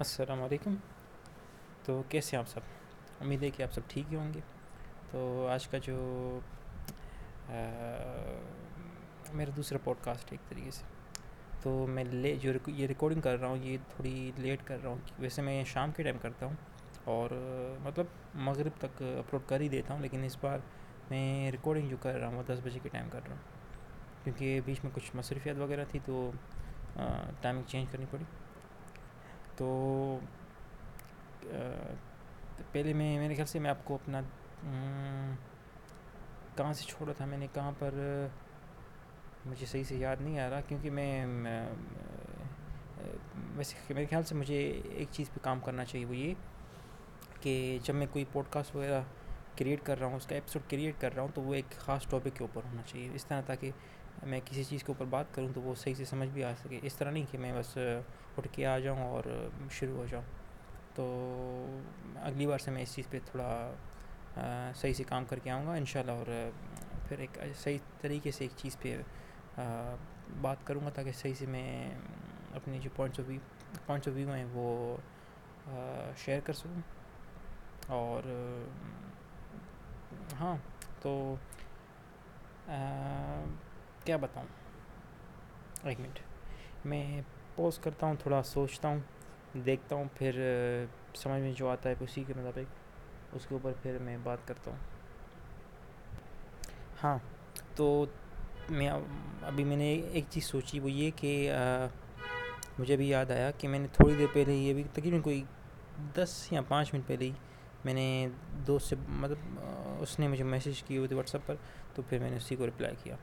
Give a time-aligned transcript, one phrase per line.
[0.00, 0.74] السلام علیکم۔
[1.84, 2.60] تو کیسے ہیں آپ سب؟
[3.20, 4.40] امید ہے کہ آپ سب ٹھیک ہی ہوں گے۔
[5.10, 5.96] تو آج کا جو
[9.34, 10.84] میرا دوسرا پوڈ کاسٹ ہے ایک طریقے سے۔
[11.62, 14.96] تو میں لے، جو یہ ریکارڈنگ کر رہا ہوں، یہ تھوڑی لیٹ کر رہا ہوں۔
[15.18, 16.54] ویسے میں شام کے ٹائم کرتا ہوں
[17.04, 17.30] اور
[17.80, 20.58] مطلب مغرب تک اپلوڈ کر ہی دیتا ہوں، لیکن اس بار
[21.10, 24.60] میں ریکارڈنگ جو کر رہا ہوں، وہ دس بجے کے ٹائم کر رہا ہوں۔ کیونکہ
[24.64, 26.30] بیچ میں کچھ مصروفیات وغیرہ تھی تو
[27.40, 28.24] ٹائمنگ چینج کرنی پڑی۔
[29.60, 30.18] تو
[32.72, 34.20] پہلے میں، میرے خیال سے میں آپ کو اپنا
[36.56, 37.94] کہاں سے چھوڑا تھا میں نے، کہاں پر،
[39.46, 41.26] مجھے صحیح سے یاد نہیں آ رہا کیونکہ میں
[43.56, 46.34] ویسے میرے خیال سے مجھے ایک چیز پہ کام کرنا چاہیے وہ یہ
[47.40, 49.00] کہ جب میں کوئی پوڈ کاسٹ وغیرہ
[49.58, 52.06] کریٹ کر رہا ہوں، اس کا ایپیسوڈ کریٹ کر رہا ہوں، تو وہ ایک خاص
[52.10, 53.70] ٹاپک کے اوپر ہونا چاہیے، اس طرح تاکہ
[54.26, 56.78] میں کسی چیز کے اوپر بات کروں تو وہ صحیح سے سمجھ بھی آ سکے۔
[56.82, 57.76] اس طرح نہیں کہ میں بس
[58.38, 59.24] اٹھ کے آ جاؤں اور
[59.70, 60.24] شروع ہو جاؤں۔
[60.94, 61.04] تو
[62.22, 63.74] اگلی بار سے میں اس چیز پہ تھوڑا
[64.76, 66.50] صحیح سے کام کر کے آؤں گا ان شاء اللہ اور
[67.08, 68.96] پھر ایک صحیح طریقے سے ایک چیز پہ
[70.40, 71.90] بات کروں گا تاکہ صحیح سے میں
[72.54, 73.40] اپنی جو points of view
[73.86, 74.96] points of view ہیں وہ
[76.24, 76.80] شیئر کر سکوں۔
[77.86, 78.22] اور
[80.40, 80.56] ہاں
[81.02, 81.34] تو
[84.04, 84.46] کیا بتاؤں؟
[85.82, 86.18] ایک منٹ۔
[86.84, 87.20] میں
[87.54, 89.00] پوز کرتا ہوں، تھوڑا سوچتا ہوں،
[89.66, 90.40] دیکھتا ہوں، پھر
[91.14, 94.70] سمجھ میں جو آتا ہے، اسی کے مطابق اس کے اوپر پھر میں بات کرتا
[94.70, 94.78] ہوں۔
[97.02, 97.18] ہاں
[97.76, 98.04] تو
[98.70, 98.88] میں
[99.42, 101.50] ابھی میں نے ایک چیز سوچی، وہ یہ کہ
[102.78, 105.42] مجھے ابھی یاد آیا کہ میں نے تھوڑی دیر پہلے ہی، ابھی تقریباً کوئی
[106.14, 107.32] دس یا پانچ منٹ پہلے ہی
[107.84, 108.28] میں نے
[108.66, 109.60] دوست سے مطلب
[110.00, 111.54] اس نے مجھے میسیج کی ہوئی تھی واٹس ایپ پر،
[111.94, 113.16] تو پھر میں نے اسی کو رپلائی کیا۔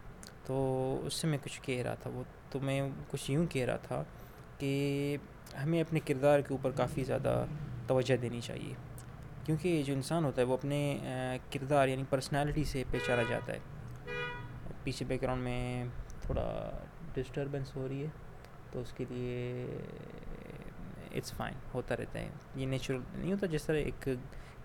[0.48, 0.58] تو
[1.06, 4.04] اس سے میں کچھ کہہ رہا تھا، وہ تو میں کچھ یوں کہہ رہا تھا
[4.58, 5.18] کہ
[5.64, 7.46] ہمیں اپنے کردار کے اوپر کافی زیادہ
[7.88, 8.74] توجہ دینی چاہیے۔
[9.44, 11.00] کیونکہ جو انسان ہوتا ہے، وہ اپنے
[11.52, 13.60] کردار یعنی پرسنالٹی سے پہچانا جاتا ہے۔
[14.84, 15.86] پیچھے بیک گراؤنڈ میں
[16.22, 16.72] تھوڑا
[17.14, 18.08] ڈسٹربنس ہو رہی ہے،
[18.72, 19.68] تو اس کے لیے
[21.12, 24.10] اٹس فائن ہوتا رہتا ہے۔ یہ نیچرل نہیں ہوتا جس طرح ایک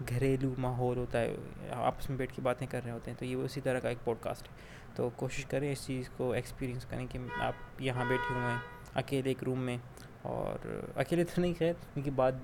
[0.08, 1.36] گھریلو ماحول ہوتا ہے،
[1.70, 3.98] آپس میں بیٹھ کے باتیں کر رہے ہوتے ہیں، تو یہ اسی طرح کا ایک
[4.04, 4.56] پوڈ کاسٹ ہے۔
[4.94, 8.58] تو کوشش کریں اس چیز کو ایکسپیرینس کریں کہ آپ یہاں بیٹھے ہوئے ہیں،
[8.94, 9.78] اکیلے ایک روم میں۔
[10.22, 12.34] اور اکیلے تو نہیں، خیر، کیونکہ بات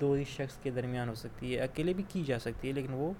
[0.00, 2.88] دو ہی شخص کے درمیان ہو سکتی ہے۔ اکیلے بھی کی جا سکتی ہے، لیکن
[2.90, 3.12] وہ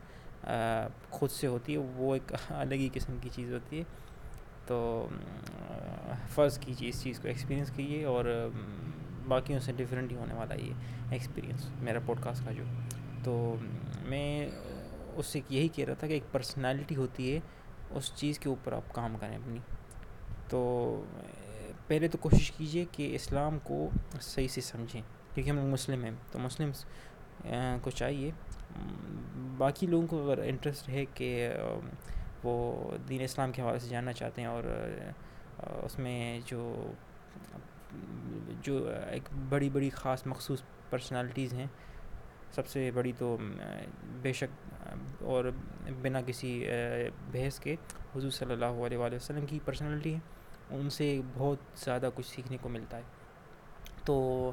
[1.11, 3.85] خود سے ہوتی ہے، وہ ایک الگ ہی قسم کی چیز ہوتی ہے۔
[4.67, 5.09] تو
[6.35, 8.49] فرض کیجیے اس چیز کو ایکسپیرینس کیجیے اور
[9.31, 10.73] باقیوں سے ڈفرینٹ ہی ہونے والا یہ
[11.11, 12.65] ایکسپیرینس میرا پوڈ کاسٹ کا جو۔
[13.25, 13.57] تو
[14.03, 14.49] میں
[15.17, 17.41] اس سے یہی کہہ رہا تھا کہ ایک پرسنالٹی ہوتی ہے،
[17.91, 19.59] اس چیز کے اوپر آپ کام کریں اپنی۔
[20.49, 20.61] تو
[21.87, 23.89] پہلے تو کوشش کیجیے کہ اسلام کو
[24.21, 25.03] صحیح سے سمجھیں،
[25.35, 26.71] کیونکہ ہم مسلم ہیں۔ تو مسلم
[27.83, 28.31] کو چاہیے۔
[29.59, 31.49] باقی لوگوں کو اگر انٹرسٹ ہے کہ
[32.45, 34.65] وہ دین اسلام کے حوالے سے جاننا چاہتے ہیں اور
[35.83, 36.93] اس میں جو
[38.62, 41.67] جو ایک بڑی بڑی خاص مخصوص پرسنالٹیز ہیں،
[42.55, 43.37] سب سے بڑی تو
[44.23, 44.83] بے شک،
[45.23, 45.45] اور
[46.03, 46.53] بنا کسی
[47.33, 47.75] بحث کے
[48.15, 50.19] حضور صلی اللہ علیہ وآلہ وسلم کی پرسنالٹی ہے
[50.71, 53.03] ان سے بہت زیادہ کچھ سیکھنے کو ملتا ہے۔
[54.05, 54.53] تو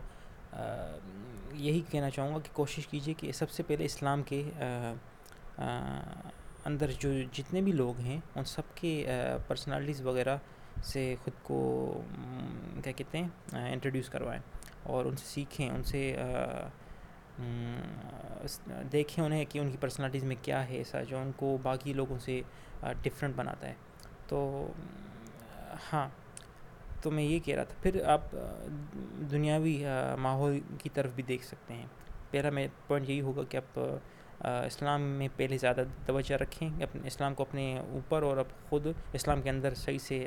[1.54, 4.44] یہی کہنا چاہوں گا کہ کوشش کیجیے کہ سب سے پہلے اسلام کے
[6.66, 9.06] اندر جو جتنے بھی لوگ ہیں، ان سب کے
[9.48, 10.38] پرسنالٹیز وغیرہ
[10.84, 12.02] سے خود کو
[12.84, 13.28] کیا کہتے ہیں
[13.72, 14.42] انٹروڈیوس کروائیں
[14.84, 16.16] اور ان سے سیکھیں، ان سے
[18.92, 22.20] دیکھیں انہیں کہ ان کی پرسنالٹیز میں کیا ہے ایسا جو ان کو باقی لوگوں
[22.20, 22.42] سے
[23.02, 23.74] ڈفرینٹ بناتا ہے۔
[24.28, 24.68] تو
[25.94, 26.10] ہاں
[27.02, 28.22] تو میں یہ کہہ رہا تھا۔ پھر آپ
[29.32, 29.84] دنیاوی
[30.18, 31.86] ماحول کی طرف بھی دیکھ سکتے ہیں۔
[32.32, 33.80] پہلا میں پوائنٹ یہی ہوگا کہ آپ
[34.40, 39.42] اسلام میں پہلے زیادہ توجہ رکھیں، اپنے اسلام کو اپنے اوپر اور اب خود اسلام
[39.42, 40.25] کے اندر صحیح سے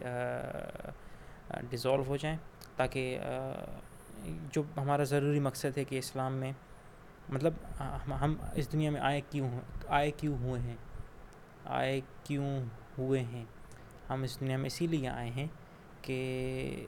[1.70, 2.36] ڈیزالو ہو جائیں
[2.76, 3.18] تاکہ
[4.52, 6.52] جو ہمارا ضروری مقصد ہے کہ اسلام میں
[7.28, 7.54] مطلب
[8.20, 9.48] ہم اس دنیا میں آئے کیوں
[9.88, 10.76] آئے کیوں ہوئے ہیں؟
[11.64, 12.58] آئے کیوں
[12.98, 13.44] ہوئے ہیں؟
[14.10, 15.46] ہم اس دنیا میں اسی لیے آئے ہیں
[16.02, 16.86] کہ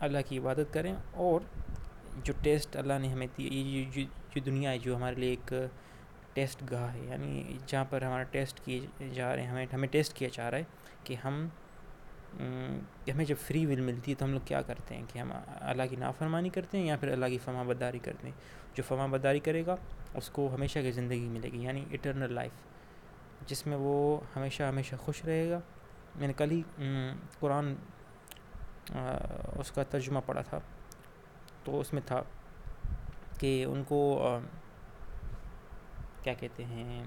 [0.00, 1.40] اللہ کی عبادت کریں اور
[2.24, 4.04] جو ٹیسٹ اللہ نے ہمیں دی، یہ
[4.34, 5.52] جو دنیا ہے، جو ہمارے لیے ایک
[6.34, 10.16] ٹیسٹ گاہ ہے یعنی جہاں پر ہمارا ٹیسٹ کیے جا رہے ہیں، ہمیں ہمیں ٹیسٹ
[10.16, 10.62] کیا جا رہا ہے
[11.04, 11.46] کہ ہم
[13.10, 15.30] ہمیں جب فری ول ملتی ہے تو ہم لوگ کیا کرتے ہیں؟ کہ ہم
[15.60, 18.34] اللہ کی نافرمانی کرتے ہیں یا پھر اللہ کی فما بداری کرتے ہیں؟
[18.74, 19.76] جو فما بداری کرے گا،
[20.14, 22.52] اس کو ہمیشہ کی زندگی ملے گی یعنی اٹرنل لائف
[23.46, 25.60] جس میں وہ ہمیشہ ہمیشہ خوش رہے گا۔
[26.16, 26.62] میں نے کل ہی
[27.40, 27.74] قرآن
[29.58, 30.58] اس کا ترجمہ پڑھا تھا۔
[31.64, 32.22] تو اس میں تھا
[33.38, 34.00] کہ ان کو
[36.22, 37.02] کیا کہتے ہیں،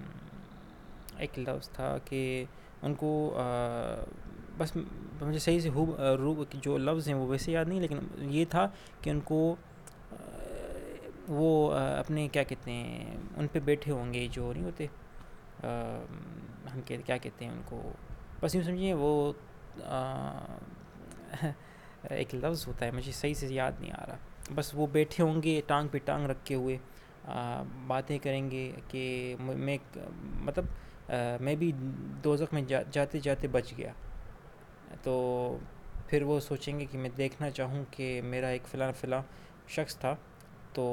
[1.18, 2.24] ایک لفظ تھا کہ
[2.81, 3.12] ان کو
[4.57, 5.86] بس مجھے صحیح سے ہو
[6.54, 8.00] جو لفظ ہیں وہ ویسے یاد نہیں، لیکن
[8.31, 8.68] یہ تھا
[9.01, 9.56] کہ ان کو
[11.27, 14.86] وہ اپنے کیا کہتے ہیں، ان پہ بیٹھے ہوں گے، جو نہیں ہوتے
[16.74, 17.81] ہم کیا کہتے ہیں ان کو،
[18.42, 19.31] بس یوں سمجھیے، وہ
[22.09, 24.18] ایک لفظ ہوتا ہے، مجھے صحیح سے یاد نہیں آ رہا،
[24.56, 26.77] بس وہ بیٹھے ہوں گے، ٹانگ پہ ٹانگ رکھے ہوئے
[27.87, 29.77] باتیں کریں گے کہ میں
[30.45, 30.65] مطلب
[31.41, 31.71] میں بھی
[32.23, 32.61] دوزخ میں
[32.91, 33.91] جاتے جاتے بچ گیا۔
[35.03, 35.57] تو
[36.07, 39.21] پھر وہ سوچیں گے کہ میں دیکھنا چاہوں کہ میرا ایک فلاں فلاں
[39.67, 40.15] شخص تھا،
[40.73, 40.83] تو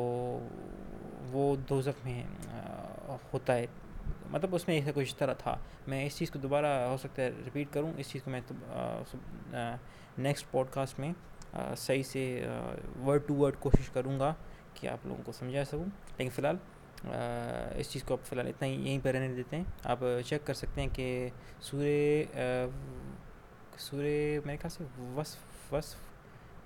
[1.33, 2.23] وہ دوزخ میں
[3.33, 3.67] ہوتا ہے۔
[4.31, 5.57] مطلب اس میں ایسا کچھ طرح تھا۔
[5.89, 8.41] میں اس چیز کو دوبارہ ہو سکتا ہے رپیٹ کروں، اس چیز کو میں
[10.19, 11.13] نیکسٹ پوڈ کاسٹ میں
[11.77, 12.23] صحیح سے
[13.05, 14.33] ورڈ ٹو ورڈ کوشش کروں گا۔
[14.75, 15.85] کہ آپ لوگوں کو سمجھا سکوں۔
[16.19, 16.57] لیکن فی الحال
[17.81, 20.47] اس چیز کو آپ فی الحال اتنا ہی یہیں پہ رہنے دیتے ہیں۔ آپ چیک
[20.47, 21.29] کر سکتے ہیں کہ
[21.61, 22.25] سورے
[23.79, 24.85] سورے میرے خیال سے
[25.17, 25.99] وصف وصف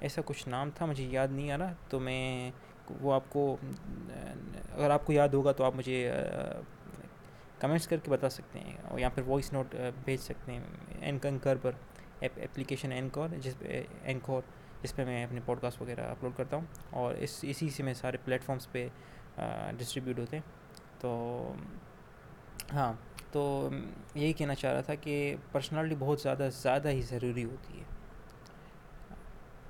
[0.00, 2.50] ایسا کچھ نام تھا، مجھے یاد نہیں آ رہا۔ تو میں
[3.00, 3.56] وہ آپ کو،
[4.72, 6.10] اگر آپ کو یاد ہوگا تو آپ مجھے
[7.58, 9.74] کمنٹس کر کے بتا سکتے ہیں اور یا پھر وائس نوٹ
[10.04, 10.60] بھیج سکتے ہیں۔
[11.00, 11.70] این کنکر پر
[12.22, 14.42] اپلیکیشن اینکور جس پہ اینکور
[14.84, 17.94] جس پہ میں اپنے پوڈ کاسٹ وغیرہ اپلوڈ کرتا ہوں اور اس اسی سے میں
[17.94, 18.88] سارے پلیٹفارمس پہ
[19.76, 20.42] ڈسٹریبیوٹ ہوتے ہیں۔
[21.00, 21.54] تو
[22.72, 22.92] ہاں
[23.32, 23.68] تو
[24.14, 27.84] یہی کہنا چاہ رہا تھا کہ پرسنالٹی بہت زیادہ زیادہ ہی ضروری ہوتی ہے۔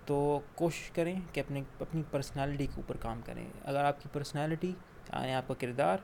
[0.06, 4.68] تو کوشش کریں کہ اپنے اپنی پرسنالٹی کے اوپر کام کریں۔ اگر آپ کی پرسنالٹی
[4.68, 5.98] یعنی آپ کا کردار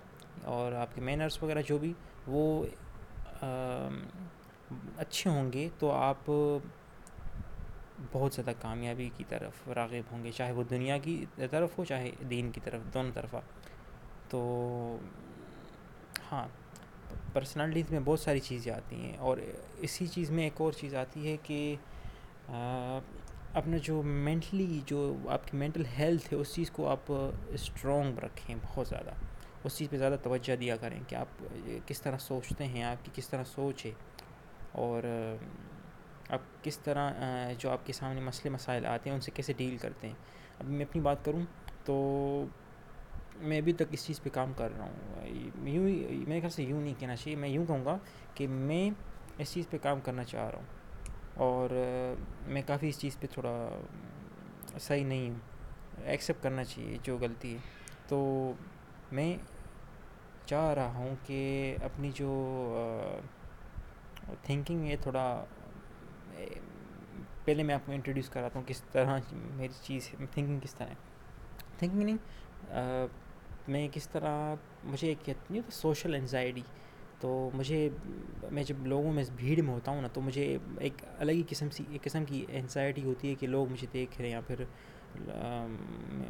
[0.45, 1.93] اور آپ کے مینرس وغیرہ جو بھی،
[2.27, 2.65] وہ
[4.97, 6.31] اچھے ہوں گے تو آپ
[8.13, 12.11] بہت زیادہ کامیابی کی طرف راغب ہوں گے، چاہے وہ دنیا کی طرف ہو، چاہے
[12.31, 13.37] دین کی طرف، دونوں طرفہ۔
[14.29, 14.41] تو
[16.33, 16.49] ہاں
[17.33, 19.39] پرسنالٹیز میں بہت ساری چیزیں آتی ہیں اور
[19.79, 21.77] اسی چیز میں ایک اور چیز آتی ہے کہ
[23.55, 27.13] اپنا جو مینٹلی جو آپ کی مینٹل ہیلتھ ہے، اس چیز کو آپ
[27.49, 29.11] اسٹرانگ رکھیں بہت زیادہ۔
[29.65, 31.45] اس چیز پہ زیادہ توجہ دیا کریں کہ آپ
[31.87, 33.91] کس طرح سوچتے ہیں، آپ کی کس طرح سوچ ہے۔
[34.73, 35.03] اور
[36.31, 37.13] آپ کس طرح
[37.59, 40.15] جو آپ کے سامنے مسئلے، مسائل آتے ہیں، ان سے کیسے ڈیل کرتے ہیں؟
[40.59, 41.43] اب میں اپنی بات کروں
[41.85, 41.95] تو
[43.37, 45.27] میں ابھی تک اس چیز پہ کام کر رہا ہوں۔
[45.69, 47.99] یوں ہی، میرے خیال سے یوں نہیں کہنا چاہیے، میں یوں کہوں گا
[48.35, 48.91] کہ میں
[49.39, 50.67] اس چیز پہ کام کرنا چاہ رہا ہوں
[51.35, 51.71] اور
[52.47, 53.81] میں کافی اس چیز پہ تھوڑا
[54.81, 55.39] صحیح نہیں ہوں
[56.05, 57.59] ایکسیپٹ کرنا چاہیے جو غلطی ہے۔
[58.09, 58.53] تو
[59.13, 59.37] میں
[60.47, 62.31] چاہ رہا ہوں کہ اپنی جو
[64.43, 65.45] تھنکنگ ہے، تھوڑا
[67.45, 70.95] پہلے میں آپ کو انٹروڈیوس کراتا ہوں کس طرح میری چیز تھنکنگ کس طرح ہے۔
[71.79, 72.17] تھنکنگ نہیں
[73.69, 74.55] میں کس طرح،
[74.85, 76.63] مجھے ایک نہیں ہوتا سوشل انزائٹی
[77.21, 77.89] تو مجھے،
[78.51, 81.71] میں جب لوگوں میں بھیڑ میں ہوتا ہوں نا، تو مجھے ایک الگ ہی قسم
[81.71, 84.65] سی، ایک قسم کی انزائٹی ہوتی ہے کہ لوگ مجھے دیکھ رہے ہیں یا پھر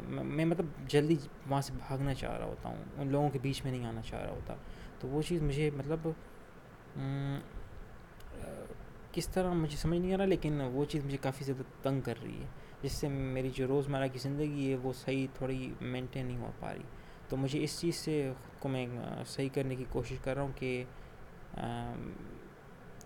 [0.09, 1.15] میں مطلب جلدی
[1.49, 4.21] وہاں سے بھاگنا چاہ رہا ہوتا ہوں، ان لوگوں کے بیچ میں نہیں آنا چاہ
[4.21, 4.55] رہا ہوتا۔
[4.99, 6.07] تو وہ چیز مجھے مطلب
[9.11, 12.15] کس طرح مجھے سمجھ نہیں آ رہا، لیکن وہ چیز مجھے کافی زیادہ تنگ کر
[12.23, 12.47] رہی ہے،
[12.81, 16.73] جس سے میری جو روزمرہ کی زندگی ہے وہ صحیح تھوڑی مینٹین نہیں ہو پا
[16.73, 16.83] رہی۔
[17.29, 18.87] تو مجھے اس چیز سے خود کو میں
[19.27, 20.83] صحیح کرنے کی کوشش کر رہا ہوں کہ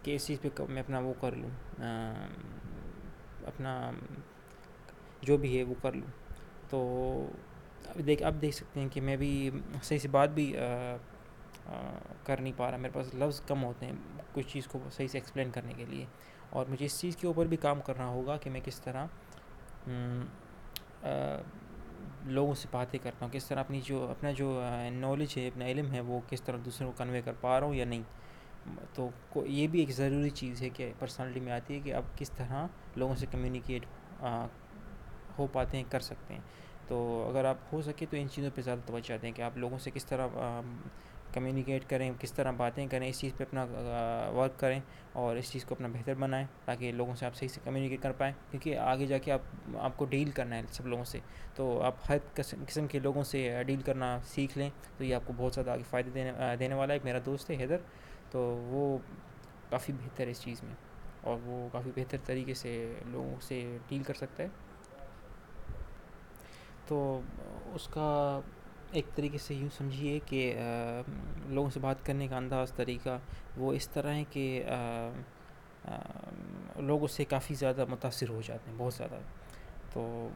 [0.03, 1.50] کہ اس چیز پہ میں اپنا وہ کر لوں۔
[3.45, 3.91] اپنا
[5.21, 6.12] جو بھی ہے وہ کر لوں۔
[6.69, 6.79] تو
[7.85, 9.51] اب دیکھ اب دیکھ سکتے ہیں کہ میں بھی
[9.83, 10.55] صحیح سے بات بھی
[12.24, 13.93] کر نہیں پا رہا، میرے پاس لفظ کم ہوتے ہیں
[14.34, 16.05] کچھ چیز کو صحیح سے ایکسپلین کرنے کے لیے۔
[16.50, 19.05] اور مجھے اس چیز کے اوپر بھی کام کرنا ہوگا کہ میں کس طرح
[22.25, 25.93] لوگوں سے باتیں کرتا ہوں، کس طرح اپنی جو، اپنا جو نالج ہے، اپنا علم
[25.93, 28.03] ہے، وہ کس طرح دوسروں کو کنوے کر پا رہا ہوں یا نہیں۔
[28.93, 29.10] تو
[29.45, 32.65] یہ بھی ایک ضروری چیز ہے کہ پرسنالٹی میں آتی ہے کہ آپ کس طرح
[32.95, 33.86] لوگوں سے کمیونیکیٹ
[35.39, 36.41] ہو پاتے ہیں، کر سکتے ہیں۔
[36.88, 39.77] تو اگر آپ ہو سکے تو ان چیزوں پہ زیادہ توجہ دیں کہ آپ لوگوں
[39.79, 40.27] سے کس طرح
[41.36, 43.65] کمیونیکیٹ کریں، کس طرح باتیں کریں، اس چیز پہ اپنا
[44.36, 44.80] ورک کریں
[45.13, 48.12] اور اس چیز کو اپنا بہتر بنائیں تاکہ لوگوں سے آپ صحیح سے کمیونیکیٹ کر
[48.18, 51.20] پائیں۔ کیونکہ آگے جا کے آپ آپ کو ڈیل کرنا ہے سب لوگوں سے۔
[51.56, 55.34] تو آپ ہر قسم کے لوگوں سے ڈیل کرنا سیکھ لیں تو یہ آپ کو
[55.38, 57.77] بہت زیادہ آگے فائدے دینے دینے والا ہے۔ ایک میرا دوست ہے حیدر،
[58.32, 58.98] تو وہ
[59.70, 60.75] کافی بہتر ہے اس چیز میں
[61.22, 64.50] اور وہ کافی بہتر طریقے سے لوگوں سے ڈیل کر سکتا ہے۔
[66.88, 67.20] تو
[67.74, 68.39] اس کا
[68.95, 70.53] ایک طریقے سے یوں سمجھیے کہ
[71.45, 73.19] لوگوں سے بات کرنے کا انداز، طریقہ
[73.57, 74.63] وہ اس طرح ہے کہ
[76.75, 79.19] لوگ اس سے کافی زیادہ متاثر ہو جاتے ہیں، بہت زیادہ۔
[79.93, 80.29] تو،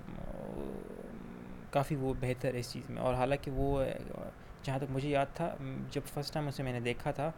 [1.72, 3.84] کافی وہ بہتر ہے اس چیز میں۔ اور حالانکہ وہ،
[4.64, 5.56] جہاں تک مجھے یاد تھا،
[5.92, 7.32] جب فسٹ ٹائم اسے میں نے دیکھا تھا،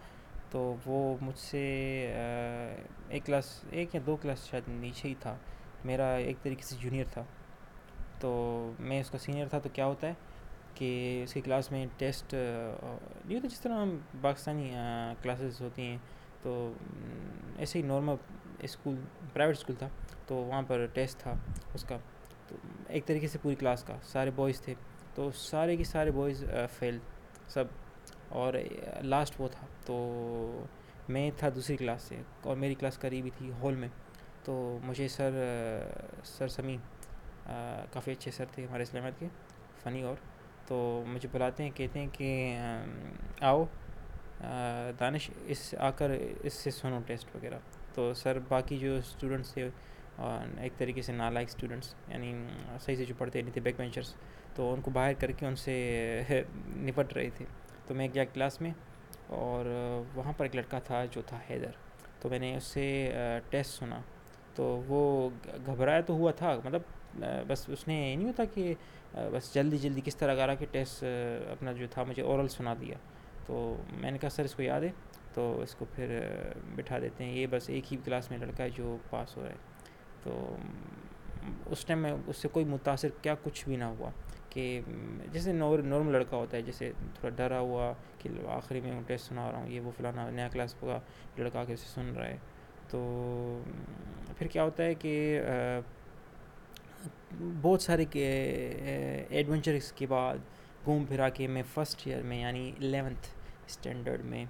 [0.50, 1.66] تو وہ مجھ سے
[3.10, 5.38] ایک کلاس، ایک یا دو کلاس شاید نیچے ہی تھا۔
[5.86, 7.24] میرا ایک طریقے سے جونیئر تھا۔
[8.20, 10.14] تو میں اس کا سینئر تھا تو کیا ہوتا ہے؟
[10.76, 12.34] کہ اس کی کلاس میں ٹیسٹ
[13.26, 13.86] نہیں ہوتا جس طرح
[14.22, 14.74] پاکستانی
[15.22, 15.98] کلاسز ہوتی ہیں،
[16.42, 16.74] تو
[17.58, 18.16] ایسے ہی نارمل
[18.60, 18.96] اسکول،
[19.34, 19.90] پرائیویٹ اسکول تھا،
[20.28, 21.34] تو وہاں پر ٹیسٹ تھا
[21.74, 21.98] اس کا۔
[22.48, 22.56] تو
[22.88, 24.74] ایک طریقے سے پوری کلاس کا، سارے بوائز تھے۔
[25.16, 27.00] تو سارے کے سارے بوائز فیل،
[27.48, 27.66] سب۔
[28.30, 28.54] اور
[29.04, 30.66] لاسٹ وہ تھا، تو
[31.10, 33.88] میں تھا دوسری کلاس سے، اور میری کلاس قریبی تھی ہال میں۔
[34.44, 35.32] تو مجھے سر
[36.24, 36.78] سر سمی
[37.92, 39.28] کافی اچھے سر تھے ہمارے اسلامیات کے،
[39.84, 40.16] فنی اور۔
[40.68, 42.58] تو مجھے بلاتے ہیں، کہتے ہیں کہ
[43.42, 43.64] آؤ
[45.00, 46.12] دانش، اس، آ کر
[46.44, 47.60] اس سے سنو ٹیسٹ وغیرہ۔
[47.94, 49.70] تو سر، باقی جو اسٹوڈنٹس تھے
[50.58, 52.34] ایک طریقے سے نالائک اسٹوڈنٹس یعنی
[52.82, 54.14] صحیح سے جو پڑھتے نہیں تھے بیک بینچرس
[54.56, 55.76] تو ان کو باہر کر کے ان سے
[56.78, 57.46] نپٹ رہے تھے۔
[57.88, 58.72] تو میں گیا کلاس میں،
[59.28, 59.66] اور
[60.16, 61.72] وہاں پر ایک لڑکا تھا جو تھا حیدر۔
[62.22, 62.86] تو میں نے اس سے
[63.50, 64.00] ٹیسٹ سنا۔
[64.56, 65.30] تو وہ
[65.66, 66.82] گھبرایا تو ہوا تھا مطلب
[67.20, 68.74] بس اس نے یہ نہیں ہوتا کہ،
[69.14, 71.04] بس جلدی جلدی کس طرح کرا کہ ٹیسٹ،
[71.52, 72.96] اپنا جو تھا مجھے اورل سنا دیا۔
[73.46, 74.92] تو میں نے کہا، سر، اس کو یاد ہے؟
[75.34, 76.20] تو اس کو پھر،
[76.76, 79.50] بٹھا دیتے ہیں۔ یہ بس ایک ہی کلاس میں لڑکا ہے جو پاس ہو رہا
[79.50, 79.56] ہے۔
[80.24, 80.56] تو
[81.66, 84.10] اس ٹائم میں اس سے کوئی متاثر کیا کچھ بھی نہ ہوا
[84.50, 84.82] کہ،
[85.32, 89.58] جیسے نارمل لڑکا ہوتا ہے، جیسے تھوڑا ڈرا ہوا کہ آخری میں ٹیسٹ سنا رہا
[89.58, 91.00] ہوں، یہ وہ فلانا نیا کلاس ہوگا،
[91.38, 92.38] لڑکا کے سن رہا ہے۔
[92.90, 93.00] تو
[94.38, 95.40] پھر کیا ہوتا ہے کہ
[97.62, 98.26] بہت سارے کے
[99.30, 100.38] ایڈونچرس کے بعد
[100.86, 103.28] گھوم پھرا کے میں فرسٹ ایئر میں یعنی الیونتھ
[103.68, 104.46] اسٹینڈرڈ میں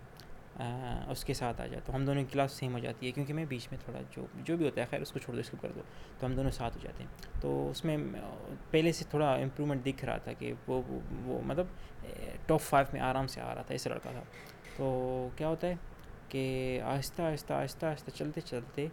[1.10, 3.34] اس کے ساتھ آ جاتا تو ہم دونوں کی کلاس سیم ہو جاتی ہے کیونکہ
[3.34, 5.62] میں بیچ میں تھوڑا جو جو بھی ہوتا ہے، خیر اس کو چھوڑ دو اسکپ
[5.62, 5.82] کر دو،
[6.20, 7.98] تو ہم دونوں ساتھ ہو جاتے ہیں۔ تو اس میں،
[8.72, 10.82] پہلے سے تھوڑا امپرومنٹ دکھ رہا تھا کہ وہ
[11.26, 11.68] وہ مطلب
[12.48, 14.24] ٹاپ فائیو میں آرام سے آ رہا تھا ایسا لڑکا تھا۔
[14.78, 15.76] تو کیا ہوتا ہے
[16.30, 18.88] کہ آہستہ آہستہ آہستہ آہستہ چلتے چلتے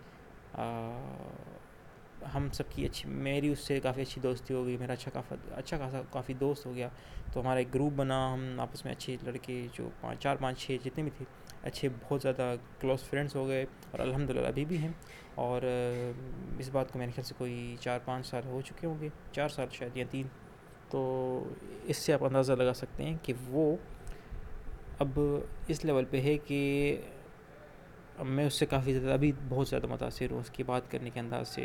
[2.35, 5.35] ہم سب کی اچھی میری اس سے کافی اچھی دوستی ہو گئی، میرا اچھا کافی
[5.55, 6.89] اچھا خاصا کافی دوست ہو گیا۔
[7.33, 10.77] تو ہمارا ایک گروپ بنا، ہم آپس میں اچھے لڑکے جو پانچ چار پانچ چھ
[10.85, 11.25] جتنے بھی تھے،
[11.63, 14.93] اچھے بہت زیادہ کلوز فرینڈس ہو گئے اور الحمد للہ ابھی بھی ہیں۔
[15.35, 15.63] اور
[16.59, 19.49] اس بات کو میرے خیال سے کوئی چار پانچ سال ہو چکے ہوں گے، چار
[19.49, 20.27] سال شاید یا تین۔
[20.91, 21.01] تو
[21.85, 23.77] اس سے آپ اندازہ لگا سکتے ہیں کہ وہ
[24.99, 25.21] اب
[25.69, 26.61] اس لیول پہ ہے کہ
[28.19, 31.21] میں اس سے کافی زیادہ ابھی بہت زیادہ متاثر ہوں۔ اس کی بات کرنے کے
[31.21, 31.65] انداز سے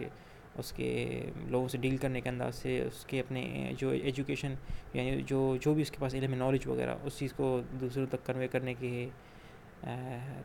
[0.58, 4.54] اس کے لوگوں سے ڈیل کرنے کے انداز سے، اس کے اپنے جو ایجوکیشن
[4.94, 8.26] یعنی جو جو بھی اس کے پاس علم نالج وغیرہ، اس چیز کو دوسروں تک
[8.26, 9.10] کنوے کرنے کے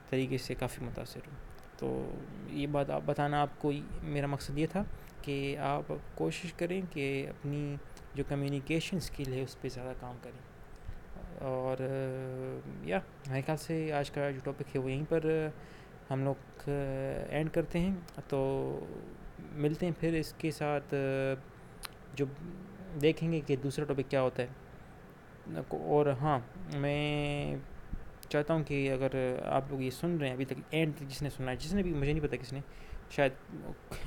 [0.08, 1.36] طریقے سے کافی متاثر ہوں۔
[1.78, 2.10] تو
[2.50, 3.72] یہ بات آپ، بتانا آپ کو
[4.02, 4.84] میرا مقصد یہ تھا
[5.22, 7.76] کہ آپ کوشش کریں کہ اپنی
[8.14, 10.58] جو کمیونیکیشن اسکل ہے، اس پہ زیادہ کام کریں۔
[11.38, 11.76] اور
[12.82, 12.98] یا،
[13.30, 15.48] میرے خیال سے آج کا جو ٹاپک ہے، وہ یہیں پر
[16.10, 16.70] ہم لوگ
[17.28, 17.94] اینڈ کرتے ہیں۔
[18.28, 18.40] تو
[19.38, 20.94] ملتے ہیں، پھر اس کے ساتھ
[22.14, 22.24] جو
[23.02, 24.48] دیکھیں گے کہ دوسرا ٹاپک کیا ہوتا ہے۔
[25.70, 26.38] اور ہاں
[26.74, 27.56] میں
[28.28, 29.14] چاہتا ہوں کہ اگر
[29.44, 31.74] آپ لوگ یہ سن رہے ہیں، ابھی تک اینڈ تک جس نے سنا ہے، جس
[31.74, 32.60] نے بھی، مجھے نہیں پتا کس نے،
[33.10, 33.32] شاید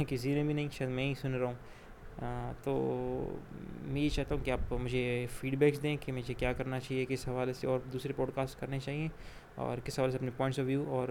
[0.08, 2.74] کسی نے بھی نہیں، شاید میں ہی سن رہا ہوں۔ تو
[3.84, 7.06] میں یہ چاہتا ہوں کہ آپ مجھے فیڈ بیکس دیں کہ مجھے کیا کرنا چاہیے،
[7.10, 9.08] کس حوالے سے، اور دوسرے پوڈ کاسٹ کرنے چاہیے،
[9.56, 11.08] اور کس حوالے سے اپنے پوائنٹس آف ویو اور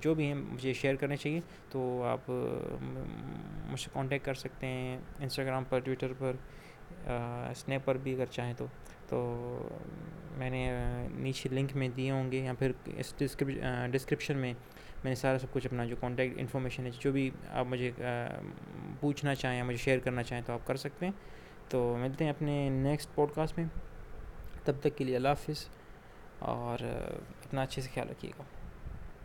[0.00, 2.30] جو بھی ہیں مجھے شیئر کرنے چاہیے۔ تو آپ
[3.70, 6.32] مجھ سے کانٹیکٹ کر سکتے ہیں انسٹاگرام پر ٹویٹر پر
[7.50, 8.66] اسنیپ پر بھی اگر چاہیں تو۔
[9.08, 9.18] تو
[10.36, 10.70] میں نے
[11.10, 13.14] نیچے لنک میں دیے ہوں گے یا پھر اس
[13.90, 14.52] ڈسکرپشن میں
[15.04, 17.90] میں نے سارا سب کچھ اپنا جو کانٹیکٹ انفارمیشن ہے، جو بھی آپ مجھے
[19.00, 21.12] پوچھنا چاہیں یا مجھے شیئر کرنا چاہیں تو آپ کر سکتے ہیں۔
[21.68, 23.66] تو ملتے ہیں اپنے نیکسٹ پوڈ کاسٹ میں۔
[24.64, 25.66] تب تک کے لیے اللہ حافظ
[26.38, 26.78] اور
[27.46, 28.42] اپنا اچھے سے خیال رکھیے گا۔